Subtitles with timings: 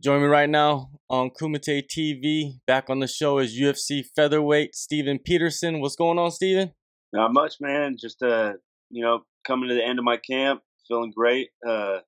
[0.00, 2.60] Join me right now on Kumite TV.
[2.66, 5.80] Back on the show is UFC featherweight Steven Peterson.
[5.80, 6.72] What's going on, Steven?
[7.12, 7.96] Not much, man.
[7.98, 8.52] Just uh,
[8.90, 11.48] you know, coming to the end of my camp, feeling great.
[11.68, 11.98] Uh,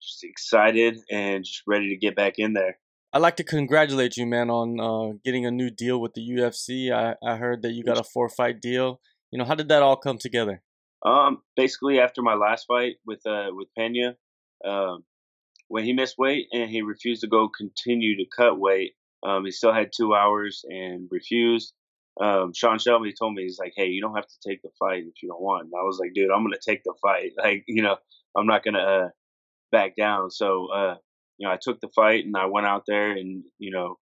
[0.00, 2.78] just excited and just ready to get back in there.
[3.12, 6.92] I'd like to congratulate you, man, on uh, getting a new deal with the UFC.
[6.92, 9.00] I, I heard that you got a four fight deal.
[9.32, 10.62] You know, how did that all come together?
[11.04, 14.16] Um, basically after my last fight with uh with Pena,
[14.64, 15.04] um,
[15.68, 19.50] when he missed weight and he refused to go continue to cut weight, um, he
[19.50, 21.72] still had two hours and refused.
[22.20, 25.04] Um, Sean Shelby told me he's like, hey, you don't have to take the fight
[25.04, 25.64] if you don't want.
[25.66, 27.32] And I was like, dude, I'm gonna take the fight.
[27.38, 27.96] Like, you know,
[28.36, 29.08] I'm not gonna uh,
[29.70, 30.30] back down.
[30.30, 30.96] So, uh,
[31.38, 33.96] you know, I took the fight and I went out there and you know,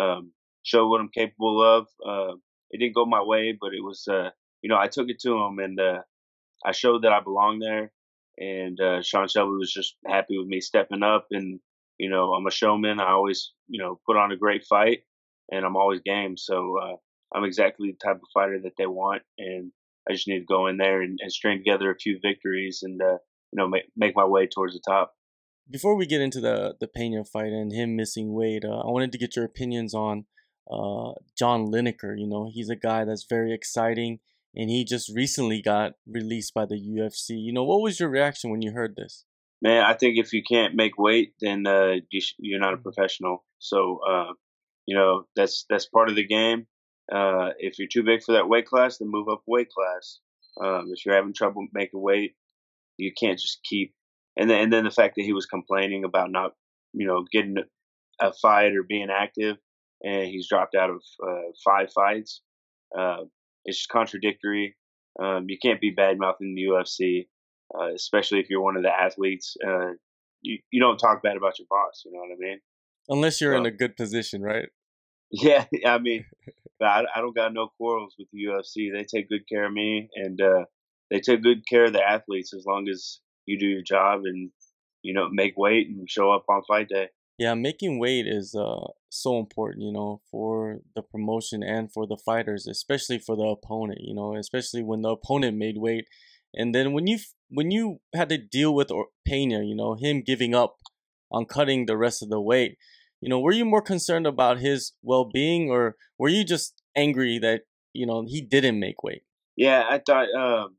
[0.00, 0.32] um,
[0.64, 1.86] showed what I'm capable of.
[2.04, 2.34] Uh,
[2.70, 4.30] it didn't go my way, but it was, uh,
[4.62, 6.00] you know, I took it to him and uh,
[6.64, 7.92] I showed that I belong there,
[8.38, 11.26] and uh, Sean Shelby was just happy with me stepping up.
[11.30, 11.60] And
[11.98, 13.00] you know, I'm a showman.
[13.00, 15.00] I always, you know, put on a great fight,
[15.50, 16.36] and I'm always game.
[16.36, 16.96] So uh,
[17.34, 19.72] I'm exactly the type of fighter that they want, and
[20.08, 23.00] I just need to go in there and, and string together a few victories, and
[23.00, 23.18] uh,
[23.52, 25.14] you know, make make my way towards the top.
[25.70, 29.12] Before we get into the the Pena fight and him missing weight, uh, I wanted
[29.12, 30.24] to get your opinions on
[30.70, 32.18] uh, John Lineker.
[32.18, 34.20] You know, he's a guy that's very exciting
[34.54, 37.30] and he just recently got released by the UFC.
[37.30, 39.24] You know, what was your reaction when you heard this?
[39.60, 43.44] Man, I think if you can't make weight, then uh, you are not a professional.
[43.58, 44.32] So, uh,
[44.86, 46.66] you know, that's that's part of the game.
[47.12, 50.18] Uh, if you're too big for that weight class, then move up weight class.
[50.62, 52.34] Um, if you're having trouble making weight,
[52.96, 53.94] you can't just keep.
[54.36, 56.52] And then, and then the fact that he was complaining about not,
[56.92, 57.56] you know, getting
[58.20, 59.56] a fight or being active,
[60.02, 62.40] and he's dropped out of uh, five fights.
[62.96, 63.24] Uh,
[63.64, 64.76] it's just contradictory.
[65.22, 67.28] Um, you can't be bad mouthing the UFC,
[67.78, 69.56] uh, especially if you're one of the athletes.
[69.66, 69.92] Uh,
[70.40, 72.02] you you don't talk bad about your boss.
[72.04, 72.60] You know what I mean?
[73.08, 74.68] Unless you're so, in a good position, right?
[75.34, 76.26] Yeah, I mean,
[76.82, 78.92] I, I don't got no quarrels with the UFC.
[78.92, 80.64] They take good care of me, and uh,
[81.10, 84.50] they take good care of the athletes as long as you do your job and
[85.02, 87.08] you know make weight and show up on fight day.
[87.38, 92.16] Yeah, making weight is uh, so important, you know, for the promotion and for the
[92.16, 96.06] fighters, especially for the opponent, you know, especially when the opponent made weight.
[96.54, 97.18] And then when you
[97.50, 98.90] when you had to deal with
[99.26, 100.76] Pena, you know, him giving up
[101.30, 102.78] on cutting the rest of the weight,
[103.20, 107.62] you know, were you more concerned about his well-being or were you just angry that,
[107.92, 109.22] you know, he didn't make weight?
[109.56, 110.76] Yeah, I thought um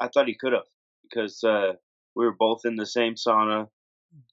[0.00, 0.70] I thought he could have
[1.02, 1.74] because uh
[2.16, 3.68] we were both in the same sauna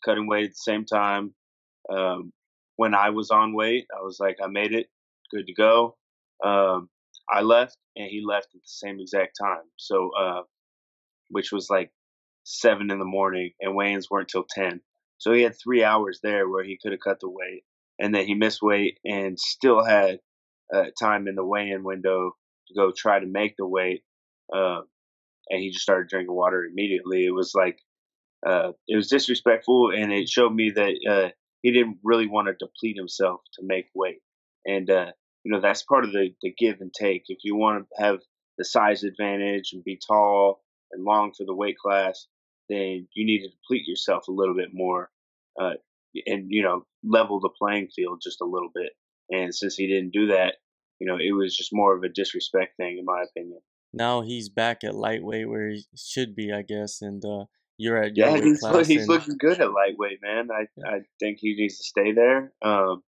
[0.03, 1.33] cutting weight at the same time.
[1.89, 2.31] Um,
[2.81, 4.88] when I was on weight, I was like, I made it,
[5.30, 5.97] good to go.
[6.44, 6.90] Um,
[7.31, 9.66] I left, and he left at the same exact time.
[9.78, 10.42] So, uh,
[11.30, 11.92] which was like
[12.44, 14.81] seven in the morning, and weigh-ins weren't till ten.
[15.19, 17.62] So he had three hours there where he could have cut the weight,
[18.00, 20.18] and then he missed weight and still had
[20.74, 22.31] uh, time in the weigh-in window
[22.68, 24.02] to go try to make the weight.
[24.52, 24.81] Uh,
[25.52, 27.28] and he just started drinking water immediately.
[27.28, 27.78] It was like
[28.44, 31.30] uh, it was disrespectful, and it showed me that uh,
[31.61, 34.19] he didn't really want to deplete himself to make weight.
[34.66, 35.11] And uh,
[35.44, 37.23] you know that's part of the the give and take.
[37.27, 38.19] If you want to have
[38.57, 40.61] the size advantage and be tall
[40.91, 42.27] and long for the weight class,
[42.69, 45.09] then you need to deplete yourself a little bit more,
[45.59, 45.73] uh,
[46.25, 48.91] and you know level the playing field just a little bit.
[49.29, 50.55] And since he didn't do that,
[51.00, 53.59] you know it was just more of a disrespect thing, in my opinion.
[53.94, 57.45] Now he's back at lightweight where he should be, I guess, and uh,
[57.81, 59.08] you're at yeah, he's he's and...
[59.08, 60.50] looking good at lightweight, man.
[60.52, 62.53] I I think he needs to stay there.
[62.62, 63.02] Um,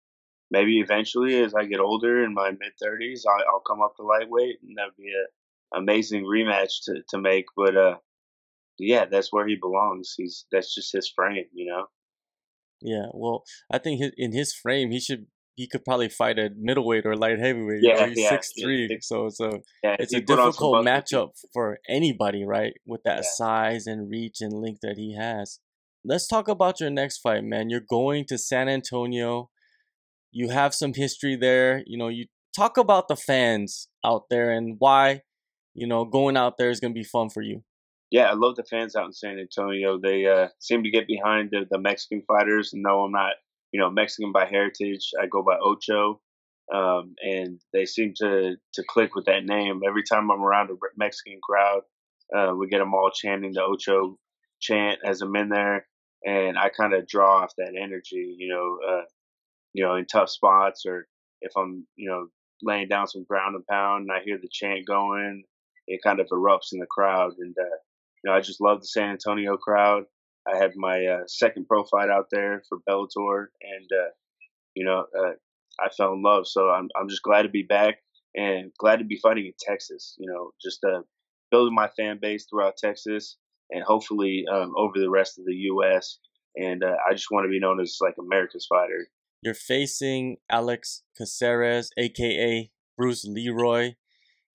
[0.51, 4.05] maybe eventually, as I get older in my mid thirties, I'll, I'll, come up to
[4.05, 7.47] lightweight, and that'd be an amazing rematch to to make.
[7.57, 7.97] But uh,
[8.79, 10.15] yeah, that's where he belongs.
[10.17, 11.87] He's that's just his frame, you know.
[12.81, 17.07] Yeah, well, I think in his frame, he should he could probably fight at middleweight
[17.07, 17.81] or light heavyweight.
[17.83, 18.97] Yeah, he's yeah, six three, yeah.
[19.01, 22.73] so it's a yeah, it's a difficult matchup for anybody, right?
[22.87, 25.61] With that size and reach and length that he has.
[26.05, 27.69] Let's talk about your next fight, man.
[27.69, 29.51] You're going to San Antonio.
[30.33, 31.83] You have some history there.
[31.87, 32.27] You know, you
[32.57, 35.23] talk about the fans out there and why,
[35.75, 37.63] you know, going out there is going to be fun for you.
[38.11, 39.99] Yeah, I love the fans out in San Antonio.
[39.99, 43.35] They uh, seem to get behind the, the Mexican fighters, and though I'm not
[43.73, 45.11] you know, Mexican by heritage.
[45.21, 46.21] I go by Ocho,
[46.73, 49.83] um, and they seem to to click with that name.
[49.87, 51.83] Every time I'm around a Mexican crowd,
[52.37, 54.19] uh, we get them all chanting the Ocho
[54.61, 55.87] chant as I'm in there,
[56.25, 58.37] and I kind of draw off that energy.
[58.39, 59.05] You know, uh,
[59.73, 61.07] you know, in tough spots or
[61.41, 62.29] if I'm, you know,
[62.63, 65.45] laying down some ground and pound and I hear the chant going,
[65.87, 67.33] it kind of erupts in the crowd.
[67.39, 67.77] And, uh,
[68.23, 70.05] you know, I just love the San Antonio crowd.
[70.53, 74.11] I had my uh, second pro fight out there for Bellator, and uh,
[74.75, 75.33] you know, uh,
[75.79, 76.47] I fell in love.
[76.47, 77.97] So I'm I'm just glad to be back
[78.35, 80.17] and glad to be fighting in Texas.
[80.19, 81.03] You know, just uh,
[81.51, 83.37] building my fan base throughout Texas
[83.71, 86.19] and hopefully um, over the rest of the U.S.
[86.57, 89.09] And uh, I just want to be known as like America's fighter.
[89.43, 93.95] You're facing Alex Caceres, aka Bruce Leroy.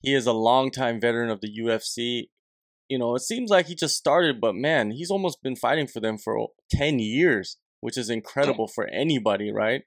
[0.01, 2.29] He is a longtime veteran of the UFC.
[2.87, 5.99] You know, it seems like he just started, but man, he's almost been fighting for
[5.99, 9.81] them for 10 years, which is incredible for anybody, right?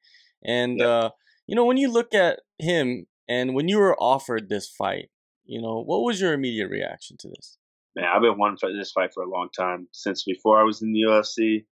[0.44, 0.88] And, yep.
[0.88, 1.10] uh,
[1.46, 5.10] you know, when you look at him and when you were offered this fight,
[5.44, 7.56] you know, what was your immediate reaction to this?
[7.96, 10.92] Man, I've been wanting this fight for a long time since before I was in
[10.92, 11.64] the UFC.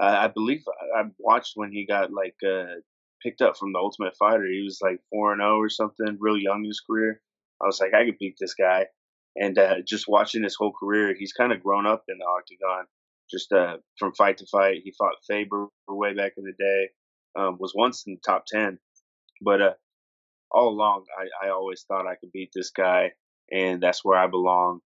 [0.00, 0.62] I believe
[0.96, 2.80] I watched when he got like uh,
[3.22, 4.46] picked up from the Ultimate Fighter.
[4.46, 7.20] He was like four and zero oh or something, real young in his career.
[7.62, 8.86] I was like, I could beat this guy.
[9.36, 12.86] And uh, just watching his whole career, he's kind of grown up in the octagon.
[13.30, 16.90] Just uh, from fight to fight, he fought Faber way back in the day.
[17.38, 18.80] Um, was once in the top ten,
[19.40, 19.74] but uh,
[20.50, 23.12] all along, I, I always thought I could beat this guy,
[23.52, 24.80] and that's where I belong.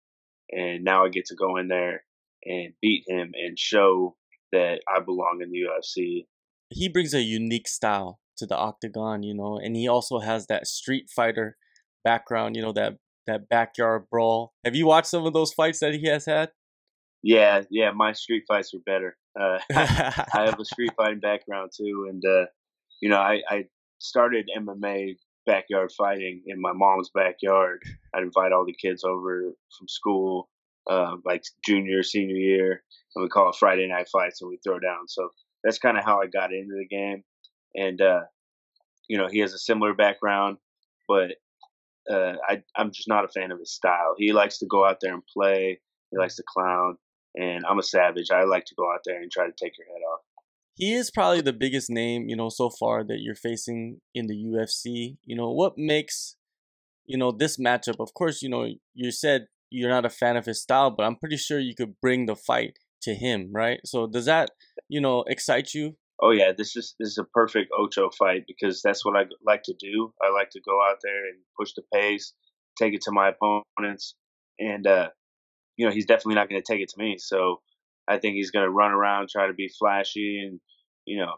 [0.50, 2.05] And now I get to go in there
[2.44, 4.17] and beat him and show
[4.52, 6.26] that I belong in the UFC.
[6.69, 10.67] He brings a unique style to the octagon, you know, and he also has that
[10.67, 11.56] street fighter
[12.02, 12.94] background, you know, that
[13.26, 14.53] that backyard brawl.
[14.65, 16.50] Have you watched some of those fights that he has had?
[17.23, 19.17] Yeah, yeah, my street fights were better.
[19.38, 22.47] Uh, I have a street fighting background too, and uh,
[23.00, 23.65] you know, I, I
[23.99, 25.17] started MMA
[25.47, 27.82] backyard fighting in my mom's backyard.
[28.15, 30.49] I'd invite all the kids over from school,
[30.88, 32.82] uh, like junior, senior year,
[33.15, 35.09] and we call it Friday night fights, and we throw down.
[35.09, 35.31] So
[35.62, 37.25] that's kind of how I got into the game.
[37.75, 38.25] And uh,
[39.09, 40.59] you know, he has a similar background,
[41.09, 41.32] but
[42.11, 44.15] uh, I, I'm just not a fan of his style.
[44.17, 45.81] He likes to go out there and play.
[46.11, 46.97] He likes to clown,
[47.35, 48.31] and I'm a savage.
[48.33, 50.21] I like to go out there and try to take your head off
[50.75, 54.35] he is probably the biggest name, you know, so far that you're facing in the
[54.35, 55.17] UFC.
[55.25, 56.37] You know, what makes,
[57.06, 58.01] you know, this matchup?
[58.01, 61.17] Of course, you know, you said you're not a fan of his style, but I'm
[61.17, 63.81] pretty sure you could bring the fight to him, right?
[63.85, 64.51] So does that,
[64.89, 65.97] you know, excite you?
[66.22, 69.62] Oh yeah, this is this is a perfect Ocho fight because that's what I like
[69.64, 70.12] to do.
[70.22, 72.32] I like to go out there and push the pace,
[72.78, 74.14] take it to my opponents,
[74.58, 75.08] and uh,
[75.76, 77.16] you know he's definitely not going to take it to me.
[77.19, 77.61] So
[78.08, 80.61] I think he's going to run around, try to be flashy, and
[81.05, 81.34] you know,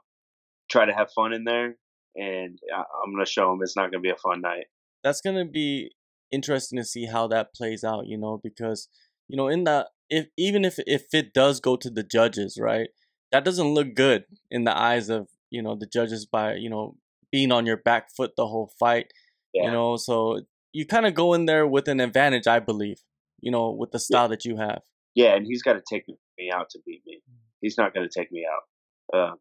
[0.70, 1.76] try to have fun in there.
[2.16, 4.66] And I'm going to show him it's not going to be a fun night.
[5.04, 5.90] That's going to be
[6.32, 8.06] interesting to see how that plays out.
[8.06, 8.88] You know, because
[9.28, 12.88] you know, in the if even if if it does go to the judges, right,
[13.32, 16.96] that doesn't look good in the eyes of you know the judges by you know
[17.32, 19.12] being on your back foot the whole fight.
[19.52, 19.64] Yeah.
[19.64, 20.40] You know, so
[20.72, 23.00] you kind of go in there with an advantage, I believe.
[23.40, 24.28] You know, with the style yeah.
[24.28, 24.82] that you have.
[25.14, 27.22] Yeah, and he's got to take me out to beat me.
[27.60, 29.18] He's not going to take me out.
[29.18, 29.34] Uh,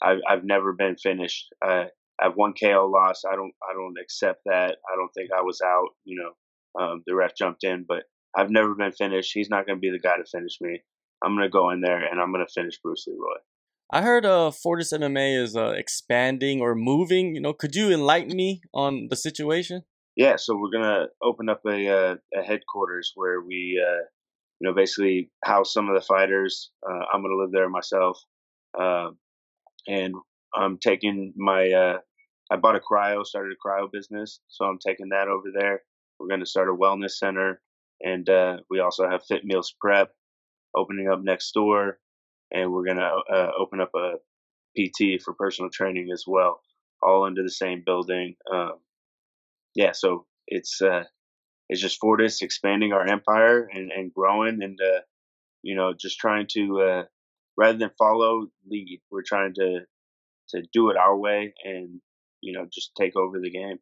[0.00, 1.48] I've I've never been finished.
[1.64, 1.84] Uh,
[2.20, 3.22] I've one KO loss.
[3.24, 4.76] I don't I don't accept that.
[4.90, 5.88] I don't think I was out.
[6.04, 8.04] You know, um, the ref jumped in, but
[8.36, 9.32] I've never been finished.
[9.34, 10.82] He's not going to be the guy to finish me.
[11.22, 13.38] I'm going to go in there and I'm going to finish Bruce Leroy.
[13.94, 17.34] I heard uh Fortis MMA is uh, expanding or moving.
[17.34, 19.82] You know, could you enlighten me on the situation?
[20.16, 24.04] Yeah, so we're gonna open up a, uh, a headquarters where we uh,
[24.62, 26.70] you know, basically house some of the fighters.
[26.88, 28.16] Uh, I'm going to live there myself.
[28.78, 29.08] Uh,
[29.88, 30.14] and
[30.54, 31.98] I'm taking my, uh,
[32.48, 34.38] I bought a cryo, started a cryo business.
[34.46, 35.82] So I'm taking that over there.
[36.20, 37.60] We're going to start a wellness center.
[38.04, 40.12] And uh, we also have Fit Meals Prep
[40.74, 41.98] opening up next door.
[42.50, 43.02] And we're to
[43.32, 44.16] uh, open up a
[44.78, 46.60] PT for personal training as well,
[47.02, 48.36] all under the same building.
[48.52, 48.74] Um,
[49.74, 51.04] yeah, so it's uh,
[51.72, 55.00] it's just Fortis expanding our empire and, and growing and, uh,
[55.62, 57.04] you know, just trying to, uh,
[57.56, 59.80] rather than follow lead, we're trying to,
[60.50, 62.00] to do it our way and,
[62.42, 63.78] you know, just take over the game.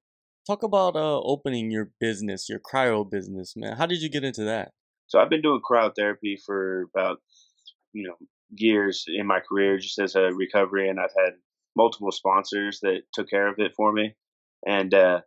[0.46, 3.76] Talk about uh, opening your business, your cryo business, man.
[3.76, 4.70] How did you get into that?
[5.10, 7.18] So I've been doing cryotherapy for about,
[7.92, 8.14] you know,
[8.52, 11.34] years in my career just as a recovery and I've had
[11.76, 14.14] multiple sponsors that took care of it for me.
[14.64, 15.20] And uh,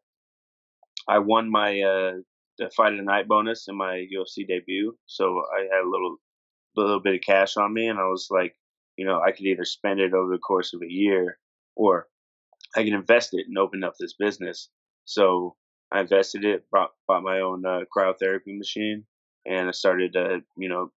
[1.07, 2.13] I won my uh,
[2.57, 4.97] the fight of the night bonus in my UFC debut.
[5.05, 6.17] So I had a little
[6.77, 8.55] little bit of cash on me, and I was like,
[8.97, 11.39] you know, I could either spend it over the course of a year,
[11.75, 12.07] or
[12.75, 14.69] I can invest it and open up this business.
[15.05, 15.55] So
[15.91, 19.05] I invested it, bought bought my own uh, cryotherapy machine,
[19.45, 20.91] and I started, uh, you know,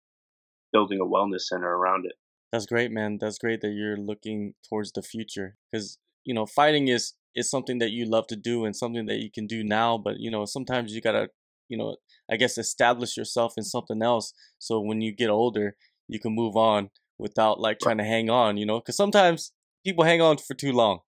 [0.72, 2.14] building a wellness center around it.
[2.52, 3.18] That's great, man.
[3.20, 7.78] That's great that you're looking towards the future because you know fighting is is something
[7.78, 9.98] that you love to do and something that you can do now.
[9.98, 11.28] But you know sometimes you gotta
[11.68, 11.96] you know,
[12.30, 15.76] I guess establish yourself in something else so when you get older,
[16.08, 18.80] you can move on without like trying to hang on, you know?
[18.80, 19.52] Because sometimes
[19.84, 21.00] people hang on for too long.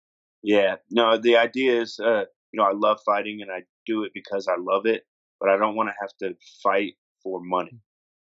[0.42, 4.12] Yeah, no, the idea is, uh, you know, I love fighting and I do it
[4.14, 5.04] because I love it,
[5.40, 7.72] but I don't want to have to fight for money.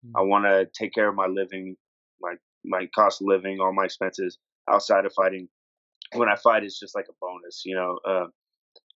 [0.06, 0.16] Mm-hmm.
[0.16, 1.76] I want to take care of my living,
[2.20, 2.34] my
[2.64, 4.38] my cost of living, all my expenses
[4.70, 5.48] outside of fighting.
[6.14, 8.26] When I fight, it's just like a bonus, you know, uh,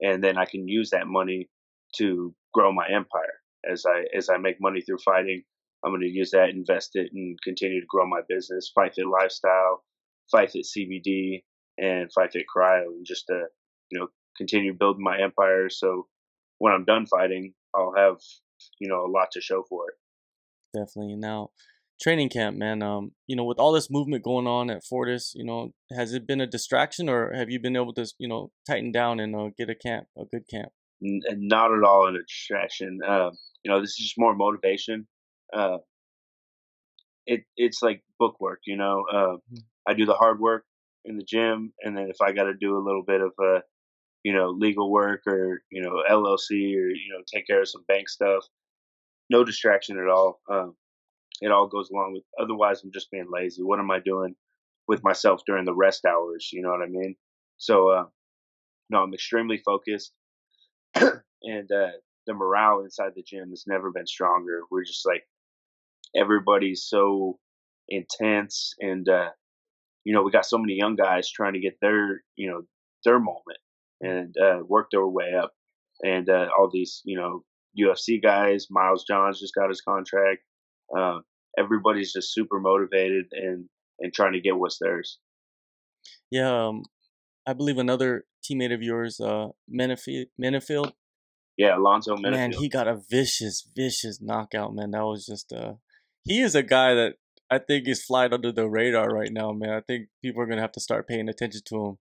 [0.01, 1.49] and then I can use that money
[1.97, 5.43] to grow my empire as I as I make money through fighting.
[5.83, 9.07] I'm going to use that, invest it, and continue to grow my business, Fight Fit
[9.07, 9.83] Lifestyle,
[10.31, 11.43] Fight Fit CBD,
[11.79, 13.45] and Fight Fit Cryo, and just to
[13.89, 15.69] you know continue building my empire.
[15.69, 16.07] So
[16.59, 18.17] when I'm done fighting, I'll have
[18.79, 19.95] you know a lot to show for it.
[20.73, 21.15] Definitely.
[21.15, 21.49] Now,
[22.01, 22.81] training camp, man.
[22.81, 26.27] Um, you know, with all this movement going on at Fortis, you know, has it
[26.27, 29.49] been a distraction, or have you been able to, you know, tighten down and uh,
[29.57, 30.69] get a camp, a good camp?
[31.03, 32.99] N- not at all a distraction.
[33.07, 33.31] Uh,
[33.63, 35.07] you know, this is just more motivation.
[35.53, 35.77] Uh,
[37.25, 38.59] it it's like bookwork.
[38.65, 39.57] You know, uh, mm-hmm.
[39.87, 40.65] I do the hard work
[41.05, 43.61] in the gym, and then if I got to do a little bit of uh,
[44.23, 47.83] you know, legal work or you know, LLC or you know, take care of some
[47.87, 48.45] bank stuff,
[49.29, 50.39] no distraction at all.
[50.49, 50.75] Um,
[51.41, 52.23] it all goes along with.
[52.39, 53.63] Otherwise, I'm just being lazy.
[53.63, 54.35] What am I doing
[54.87, 56.49] with myself during the rest hours?
[56.53, 57.15] You know what I mean?
[57.57, 58.05] So, uh,
[58.89, 60.11] no, I'm extremely focused,
[60.95, 61.91] and uh,
[62.27, 64.61] the morale inside the gym has never been stronger.
[64.69, 65.25] We're just like
[66.15, 67.39] everybody's so
[67.89, 69.29] intense, and uh,
[70.03, 72.61] you know, we got so many young guys trying to get their, you know,
[73.03, 73.59] their moment
[74.01, 75.51] and uh, work their way up,
[76.03, 77.43] and uh, all these, you know,
[77.79, 78.67] UFC guys.
[78.69, 80.41] Miles Johns just got his contract.
[80.95, 81.19] Uh,
[81.57, 83.65] everybody's just super motivated and
[83.99, 85.19] and trying to get what's theirs.
[86.29, 86.83] Yeah, um,
[87.45, 90.25] I believe another teammate of yours, uh, Menifield,
[91.57, 92.31] Yeah, Alonzo Menifield.
[92.31, 94.73] Man, he got a vicious, vicious knockout.
[94.73, 95.73] Man, that was just uh,
[96.23, 97.15] he is a guy that
[97.49, 99.51] I think is flying under the radar right now.
[99.51, 101.97] Man, I think people are gonna have to start paying attention to him.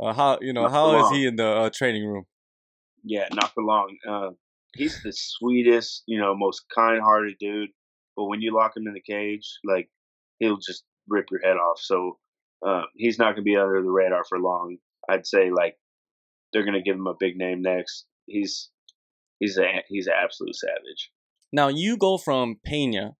[0.00, 2.26] Uh, how you know not how is he in the uh, training room?
[3.04, 3.96] Yeah, not for long.
[4.08, 4.30] Uh,
[4.74, 7.70] he's the sweetest, you know, most kind-hearted dude.
[8.16, 9.90] But when you lock him in the cage, like
[10.38, 11.78] he'll just rip your head off.
[11.80, 12.18] So
[12.66, 14.78] uh, he's not going to be under the radar for long.
[15.08, 15.76] I'd say like
[16.52, 18.06] they're going to give him a big name next.
[18.26, 18.70] He's
[19.38, 21.10] he's a he's an absolute savage.
[21.52, 23.16] Now you go from Pena,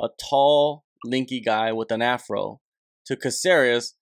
[0.00, 2.60] a tall, linky guy with an afro,
[3.06, 3.94] to Caceres,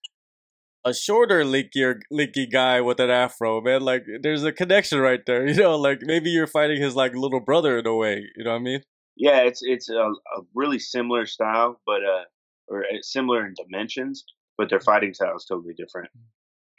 [0.83, 3.61] a shorter linky linky guy with an afro.
[3.61, 5.47] Man, like there's a connection right there.
[5.51, 8.25] You know, like maybe you're fighting his like little brother in a way.
[8.35, 8.81] You know what I mean?
[9.17, 12.23] Yeah, it's it's a, a really similar style, but uh,
[12.67, 14.23] or uh, similar in dimensions,
[14.57, 16.09] but their fighting style is totally different.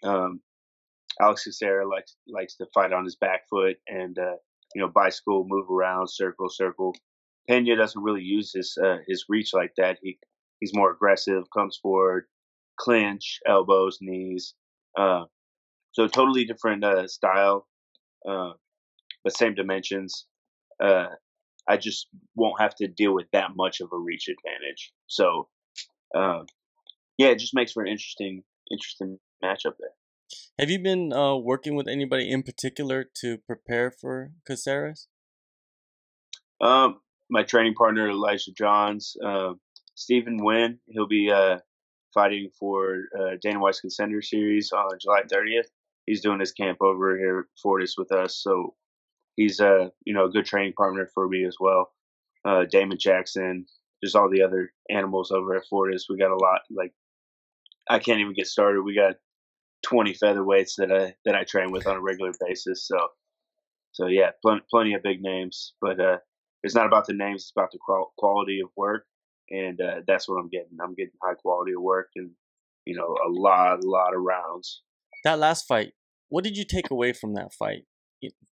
[0.03, 0.41] Um,
[1.21, 4.37] Alex Caceres likes likes to fight on his back foot and uh,
[4.75, 6.95] you know bicycle, move around, circle, circle.
[7.49, 9.99] Pena doesn't really use his uh, his reach like that.
[10.03, 10.19] He
[10.61, 12.27] he's more aggressive, comes forward,
[12.79, 14.55] clinch, elbows, knees.
[14.99, 15.25] Uh,
[15.93, 17.67] so totally different uh, style,
[18.29, 18.53] uh,
[19.25, 20.27] but same dimensions.
[20.83, 21.09] Uh,
[21.69, 24.93] I just won't have to deal with that much of a reach advantage.
[25.07, 25.49] So,
[26.15, 26.41] uh,
[27.19, 29.95] yeah, it just makes for an interesting, interesting matchup there.
[30.59, 35.09] Have you been uh, working with anybody in particular to prepare for Caceres?
[36.61, 37.01] Um,
[37.31, 39.55] my training partner Elijah Johns, uh,
[39.95, 40.79] Stephen Wynn.
[40.87, 41.59] He'll be uh,
[42.13, 45.67] fighting for uh, Dana White's Contender Series on July 30th.
[46.07, 48.75] He's doing his camp over here at Fortis with us, so
[49.37, 51.93] he's a you know a good training partner for me as well.
[52.45, 53.67] Uh, Damon Jackson,
[54.03, 56.07] just all the other animals over at Fortis.
[56.09, 56.63] We got a lot.
[56.71, 56.93] Like
[57.89, 58.83] I can't even get started.
[58.83, 59.17] We got
[59.85, 62.87] 20 featherweights that I that I train with on a regular basis.
[62.87, 62.97] So
[63.93, 65.75] so yeah, pl- plenty of big names.
[65.81, 66.19] But uh,
[66.63, 69.07] it's not about the names; it's about the quality of work,
[69.51, 70.79] and uh, that's what I'm getting.
[70.83, 72.31] I'm getting high quality of work, and
[72.85, 74.83] you know, a lot, a lot of rounds.
[75.25, 75.93] That last fight,
[76.29, 77.85] what did you take away from that fight?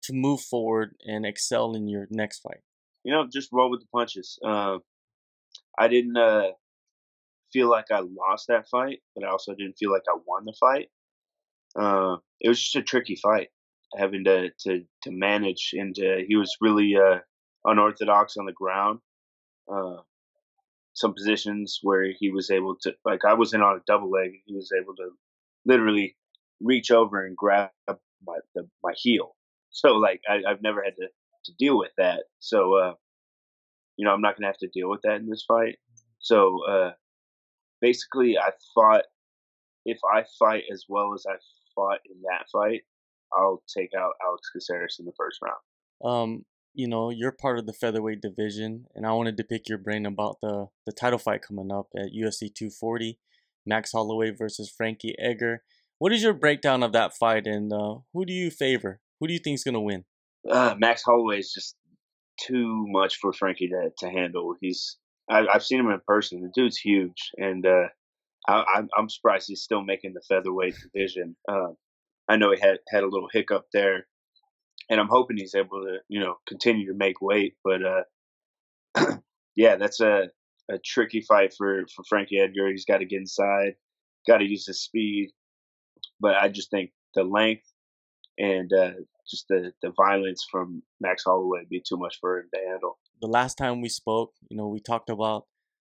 [0.03, 2.61] to move forward and excel in your next fight?
[3.03, 4.39] You know, just roll with the punches.
[4.43, 4.77] Uh,
[5.77, 6.51] I didn't uh,
[7.53, 10.53] feel like I lost that fight, but I also didn't feel like I won the
[10.59, 10.89] fight.
[11.75, 13.49] Uh, it was just a tricky fight,
[13.97, 17.19] having to to, to manage, and uh, he was really uh,
[17.65, 18.99] unorthodox on the ground.
[19.71, 19.97] Uh,
[20.97, 24.31] some positions where he was able to, like I was in on a double leg,
[24.31, 25.11] and he was able to
[25.63, 26.17] literally
[26.59, 29.35] reach over and grab my the, my heel
[29.69, 31.07] so like I, have never had to,
[31.45, 32.23] to deal with that.
[32.39, 32.93] So uh,
[33.95, 35.77] you know, I'm not gonna have to deal with that in this fight.
[36.19, 36.91] So uh,
[37.79, 39.03] basically, I thought
[39.85, 41.35] if I fight as well as I
[41.75, 42.81] fought in that fight,
[43.31, 45.61] I'll take out Alex Caceres in the first round.
[46.03, 46.45] Um,
[46.77, 50.05] you know, you're part of the featherweight division, and I wanted to pick your brain
[50.05, 53.17] about the the title fight coming up at UFC 240.
[53.65, 55.63] Max Holloway versus Frankie Edgar.
[55.97, 59.01] What is your breakdown of that fight, and uh, who do you favor?
[59.19, 60.05] Who do you think is gonna win?
[60.47, 61.75] Uh, Max Holloway is just
[62.39, 64.53] too much for Frankie to, to handle.
[64.61, 66.43] He's I, have seen him in person.
[66.43, 67.87] The dude's huge, and uh,
[68.47, 71.35] I, am surprised he's still making the featherweight division.
[71.49, 71.73] Uh,
[72.29, 74.05] I know he had had a little hiccup there,
[74.89, 77.55] and I'm hoping he's able to you know continue to make weight.
[77.63, 79.17] But uh,
[79.55, 80.29] yeah, that's a
[80.69, 82.69] a tricky fight for for Frankie Edgar.
[82.69, 83.75] He's got to get inside,
[84.27, 85.31] got to use his speed.
[86.19, 87.65] But I just think the length
[88.37, 88.91] and uh,
[89.29, 92.97] just the the violence from Max Holloway be too much for him to handle.
[93.21, 95.45] The last time we spoke, you know, we talked about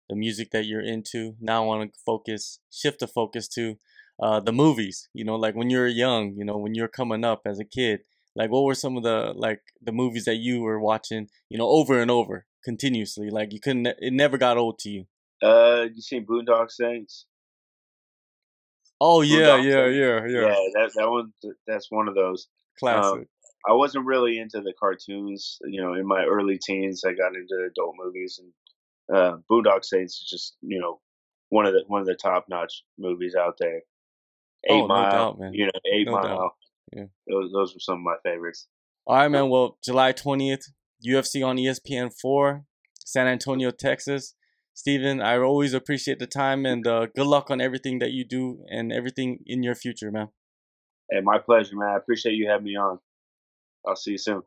[0.10, 1.36] the music that you're into.
[1.40, 3.78] Now I want to focus, shift the focus to
[4.22, 5.10] uh, the movies.
[5.14, 7.60] You know, like when you were young, you know, when you were coming up as
[7.60, 8.02] a kid.
[8.38, 11.28] Like, what were some of the like the movies that you were watching?
[11.50, 13.32] You know, over and over, continuously.
[13.32, 13.88] Like you couldn't.
[13.88, 15.06] It never got old to you.
[15.42, 17.26] Uh, you seen Boondock Saints?
[19.02, 20.42] Oh yeah, yeah, yeah, yeah.
[20.42, 21.34] Yeah, that that one.
[21.66, 22.48] That's one of those
[22.80, 23.22] classic.
[23.22, 23.26] Um,
[23.68, 25.58] I wasn't really into the cartoons.
[25.66, 30.14] You know, in my early teens, I got into adult movies, and uh, Boondock Saints
[30.14, 31.00] is just you know
[31.50, 33.82] one of the one of the top notch movies out there.
[34.70, 35.54] Eight oh, Mile, no doubt, man.
[35.54, 36.38] you know, Eight no Mile.
[36.38, 36.52] Doubt.
[36.94, 38.68] Yeah, those those were some of my favorites.
[39.06, 39.50] All right, man.
[39.50, 40.72] Well, July twentieth,
[41.06, 42.66] UFC on ESPN four,
[43.06, 44.34] San Antonio, Texas.
[44.74, 48.64] Steven, I always appreciate the time and uh, good luck on everything that you do
[48.70, 50.28] and everything in your future, man.
[51.10, 51.90] Hey, my pleasure, man.
[51.90, 53.00] I appreciate you having me on.
[53.88, 54.44] I'll see you soon.